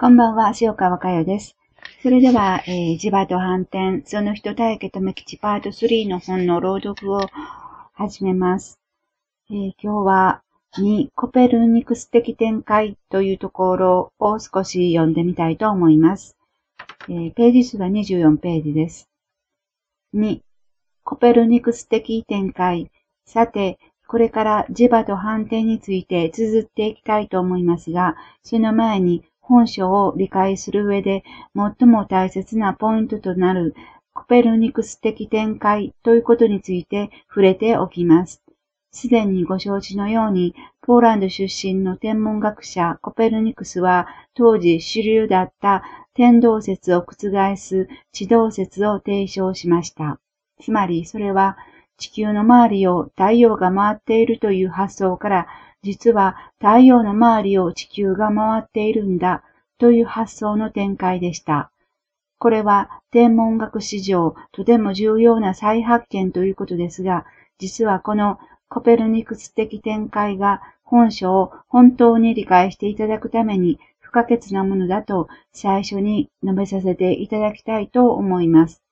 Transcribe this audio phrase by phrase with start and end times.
[0.00, 1.58] こんばんは、塩川佳代です。
[2.02, 7.20] それでは、えー、磁場と反転、その人体系とめきちパート3の本の朗読を
[7.92, 8.80] 始めます。
[9.50, 10.42] えー、今日は、
[10.78, 16.34] 2、コペルニクス的展開というところを少し読んでみたいと思います。
[17.10, 19.06] えー、ページ数は24ページです。
[20.14, 20.40] 2、
[21.04, 22.90] コペルニクス的展開。
[23.26, 31.24] さて、これから磁場と反転について綴っていきたいと思いますが、その前に本書を理解する上で
[31.56, 33.74] 最も大切なポイントとなる
[34.14, 38.42] コペルニクス的展開ということについて触れておきます。
[38.92, 45.82] すでにご承知のように、ポーランド出身の天文学者コペルニクスは当時主流だった
[46.14, 50.20] 天動説を覆す地動説を提唱しました。
[50.60, 51.56] つまりそれは
[51.98, 55.46] 地球の周りを太陽が回っているという発想から
[55.82, 59.42] 実は太陽の周りを地球が回っているんだ
[59.78, 61.70] という発想の展開でした。
[62.38, 67.24] これは天文学史上とても重要な再発見ということですが、
[67.58, 78.82] 実はこのコペルニクス的展開が本書を本当に理解していただくために不可欠なものだと最初に述べさせていただきたいと思います。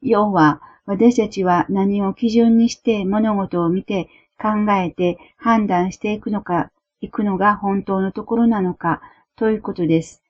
[0.00, 4.08] 要は、私たちは何を基準にして物事を見て
[4.42, 9.00] 考えて判断していくのか、行くのが本当のところなのか、
[9.36, 10.22] ということです。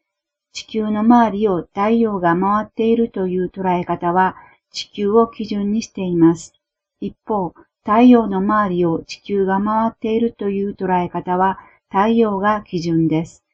[0.53, 4.37] 地球の周りを太陽が回っているという捉え方は
[4.71, 6.53] 地球を基準にしています。
[7.01, 13.45] 一方、太陽の周りを地球が回っているという捉え方は太陽が基準です。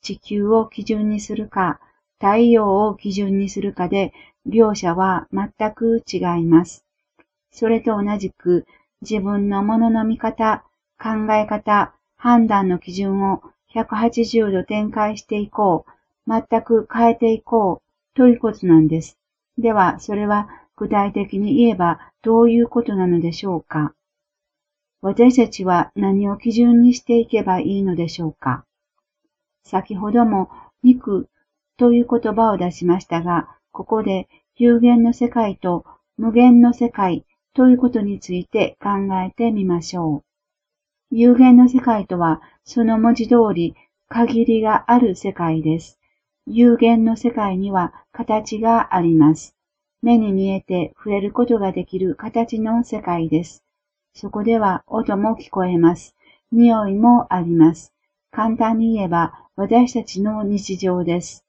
[0.00, 1.80] 地球を基準にするか、
[2.20, 4.12] 太陽を基準にするかで、
[4.46, 6.84] 両者は全く違います。
[7.50, 8.66] それと同じく、
[9.08, 10.64] 自分のものの見方、
[10.98, 13.42] 考え方、判断の基準を
[13.74, 15.90] 180度展開していこう、
[16.30, 17.84] 全く変えていこう。
[18.16, 19.18] ということなんです。
[19.58, 23.92] では、それは具体的に言えばどういうことなのでしょうか？
[25.02, 28.64] 私たちは何を基準にしていけばいいのでしょうか？
[29.64, 30.48] 先ほども
[30.84, 31.28] 肉
[31.76, 35.84] という言葉を出しましたが、ここで有限の世界と
[36.16, 38.90] 無限の世界ということについて考
[39.24, 40.24] えてみましょう。
[41.10, 43.76] 有限の世界とは、その文字通り
[44.08, 46.00] 限りがある世界です。
[46.46, 49.54] 有限の世界には形があります。
[50.02, 53.62] 目に見えて触れることができる形の世界です。
[54.12, 56.16] そこでは音も聞こえます。
[56.50, 57.92] 匂いもあります。
[58.32, 61.44] 簡単に言えば私たちの日常です。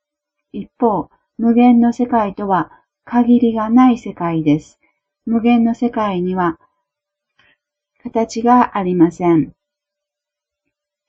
[0.54, 2.72] 一方、無限の世界とは
[3.04, 4.80] 限りがない世界です。
[5.26, 6.60] 無限の世界には
[8.04, 9.54] 形がありません。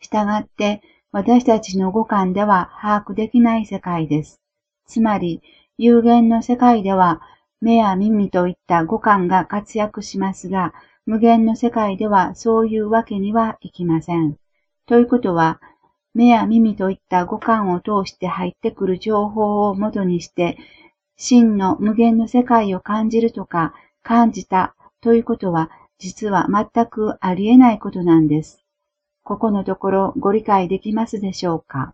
[0.01, 0.81] したがって、
[1.13, 4.41] 私たちの五感では把握できない世界です。
[4.87, 5.43] つまり、
[5.77, 7.21] 有限の世界では、
[7.61, 10.73] 目や耳といった五感が活躍しますが、
[11.05, 14.37] 無限の世界ではそういうわけにはいきません。
[14.87, 15.61] ということは、
[16.15, 20.57] 目や耳といった五感を通して入ってくる情報をもとにして、
[21.19, 23.75] 真の無限の世界を感じるとか、
[24.09, 25.69] 感じたということは
[25.99, 28.63] 実は全くありえないことなんです。
[29.25, 31.93] ここのところご理解できますでしょうか？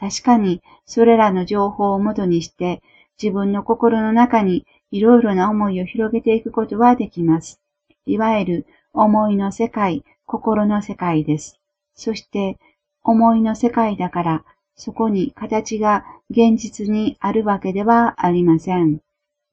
[0.00, 2.82] 確かにそれらの情報をもとにして
[3.22, 7.60] 自分の心の中にいろいろな思いを広げていくことはできます。
[8.06, 11.60] いわゆる思いの世界、心の世界です。
[11.94, 12.58] そして
[13.02, 14.44] 思いの世界だから
[14.76, 19.00] そこに形が現実にあるわけではありません。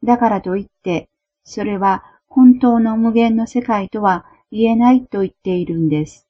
[0.04, 1.10] だからといって
[1.44, 6.28] それは本当の無限の世界とは言えないと言っているんです。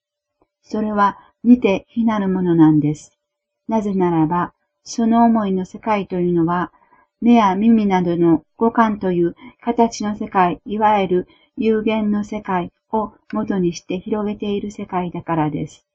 [0.62, 3.18] それは似て非なるものなんです。
[3.68, 6.72] なぜならば、その思いの世界というのは、
[7.22, 15.86] 目や耳などの五感という形の世界、いわゆる有限の世界を元にして広げている世界だからです。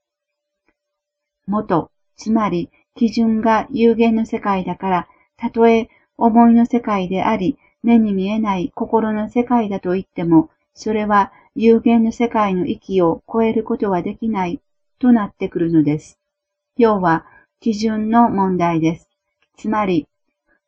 [1.47, 14.61] 元、つまり基準が有限の世界だから、たとえ思いの世界であり、目に見えない心の世界だと言っても、それは有限の世界の域を超えることはできない
[14.99, 16.19] となってくるのです。
[16.77, 17.25] 要は、
[17.61, 19.09] 基準の問題です。
[19.57, 20.09] つまり、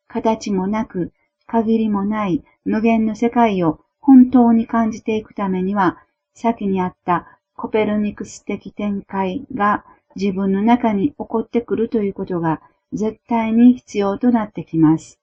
[0.07, 1.11] 形もなく、
[1.45, 5.97] 限りもない無限の世界を本当に感じていくためには、
[6.33, 9.83] 先にあったコペルニクス的展開が
[10.15, 12.61] 自分の中に起こってくるということが
[12.93, 15.19] 絶対に必要となってきます。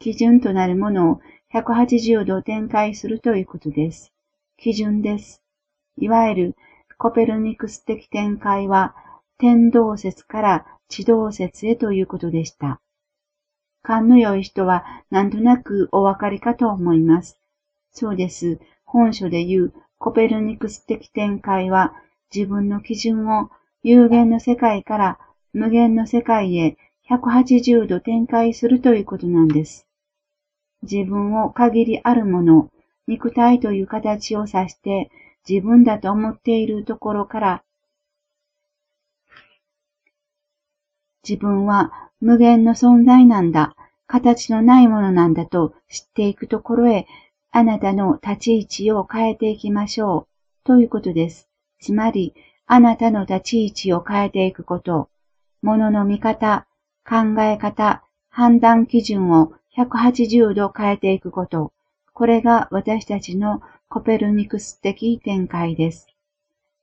[0.00, 1.20] 基準となるものを
[1.52, 4.14] 180度展開するということです。
[4.56, 5.42] 基準です。
[5.98, 6.56] いわゆる
[6.96, 8.94] コペルニクス的展開は
[9.36, 12.80] 天動説から地動説へということでした。
[13.82, 17.38] 勘の良い人はなんとなくお分かりかと思います。
[17.92, 18.58] そうです。
[18.86, 21.92] 本書で言うコペルニクス的展開は
[22.34, 23.50] 自分の基準を
[23.82, 25.18] 有限の世界から
[25.52, 26.78] 無限の世界へ
[27.10, 29.86] 180度展開するということなんです。
[30.82, 32.70] 自分を限りあるもの、
[33.06, 35.10] 肉体という形を指して
[35.48, 37.62] 自分だと思っているところから
[41.28, 47.06] 自分は無限の存在なんだ、形のないものなんだと知っていくところへ、
[47.50, 50.28] あなたの立ち位置を変えていきましょう、
[50.64, 51.48] ということです。
[51.80, 52.34] つまり、
[52.66, 55.08] あなたの立ち位置を変えていくこと、
[55.62, 56.66] 物の見方、
[57.08, 61.72] 考え方、判断基準を180度変えていくこと、
[62.12, 66.08] これが私たちのコペルニクス的展開です。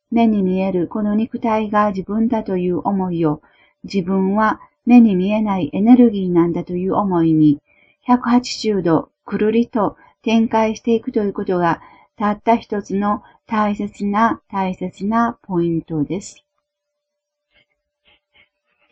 [0.10, 3.42] 目に見えるこの肉体が自分だという思いを
[3.84, 7.60] 自分は目に見えないエネルギーなんだという思いに
[8.08, 11.82] 180度くるりと展開していくということが
[12.16, 16.47] たった一つの大切な大切なポイントです。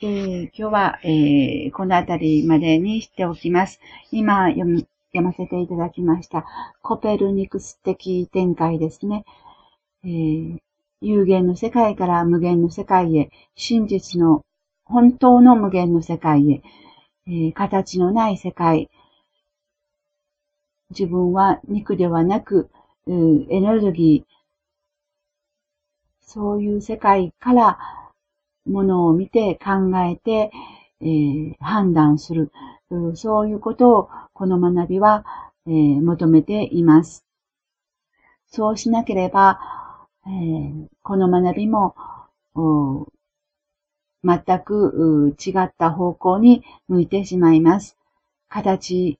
[0.06, 3.80] えー、今日は、えー、このあたりまでにしておきます。
[4.12, 6.46] 今読み読ませていただきました。
[6.84, 9.26] コペルニクス的展開ですね。
[10.04, 10.60] えー、
[11.02, 14.46] 有限の世界から無限の世界へ真実の
[14.84, 16.62] 本当の無限の世界へ、
[17.26, 18.92] えー、形のない世界、
[20.92, 22.70] 自分は肉ではなく、
[23.08, 24.32] エネルギー、
[26.22, 28.05] そういう世界から
[28.66, 30.52] ものを見て考えて、
[31.02, 32.52] えー、判断する、
[33.16, 35.26] そういうことをこの学びは、
[35.68, 37.26] えー、求めています。
[38.48, 39.60] そうしなければ、
[40.26, 41.96] えー、この学びも
[44.24, 47.98] 全く違った方向に向いてしまいます。
[48.48, 49.20] 形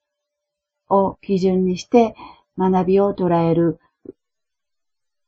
[0.88, 2.14] を基準にして
[2.58, 3.78] 学びを捉える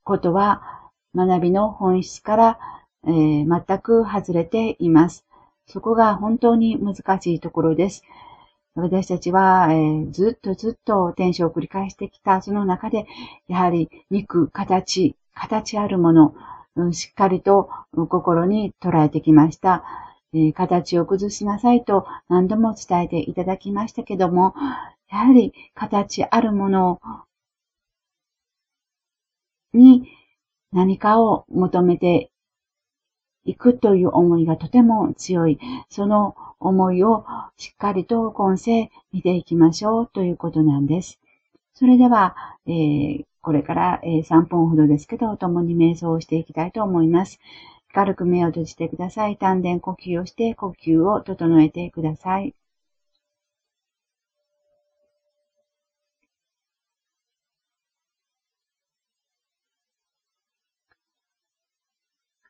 [0.03, 2.59] ことは学びの本質から、
[3.08, 5.25] えー、全く外れています。
[5.66, 8.02] そこが本当に難しいところです。
[8.75, 13.06] 私たちは、えー、ずっとずっと転生を繰り返してきたその中で、
[13.49, 16.34] やはり肉、形、形あるもの、
[16.76, 19.84] うんしっかりと心に捉えてきました。
[20.34, 24.55] え形を崩しなさいと何度も伝えていただきましたけども、
[25.10, 27.00] やはり形あるもの
[29.72, 30.08] に
[30.72, 32.31] 何かを求めて
[33.49, 35.59] 行くという思いがとても強い。
[35.89, 37.25] その思いを
[37.56, 41.19] しっかりと今世見ていきましょうということなんです。
[41.73, 42.37] それでは、
[42.67, 47.41] えー、これからえ3分ほどですけど、共に瞑想をしていきたいと思います。
[47.95, 49.39] 軽く目を閉じてください。
[49.39, 52.55] 丹田呼吸をして呼吸を整えてください。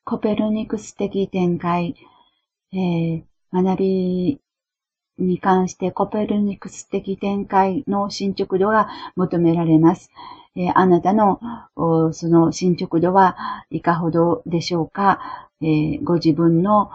[0.09, 1.95] コペルニクス的展開、
[2.73, 3.23] えー、
[3.53, 4.41] 学び
[5.19, 10.11] に関してコペルニクス的展開の進捗度が求められます。
[10.57, 11.41] えあなたの
[12.15, 13.37] その進捗度は
[13.69, 16.91] いかほどでしょうか、えご自分の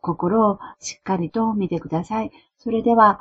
[0.00, 2.30] 心をしっかりと見てください。
[2.58, 3.18] それでは、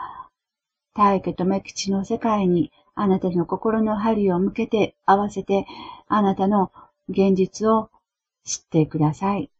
[0.94, 5.66] 大家と目吉の世界にあなたの心の針を向けて合わせて
[6.08, 6.72] あなたの
[7.10, 7.90] 現実を
[8.48, 9.52] 知ってください。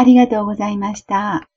[0.00, 1.49] ありがとうございました。